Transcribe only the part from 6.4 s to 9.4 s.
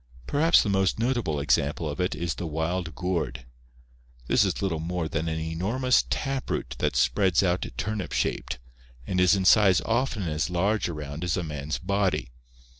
root that spreads out turnip shaped and is